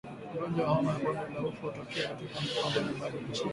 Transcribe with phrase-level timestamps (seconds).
[0.33, 3.49] Ugonjwa wa homa ya bonde la ufa hutokea katika mikoa mbalimbali nchini